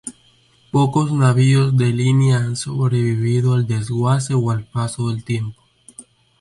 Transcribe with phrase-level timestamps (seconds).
[0.71, 5.61] Pocos navíos de línea han sobrevivido al desguace o al paso del tiempo.